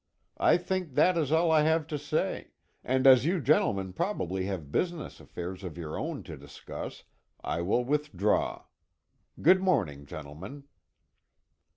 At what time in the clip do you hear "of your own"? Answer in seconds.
5.63-6.23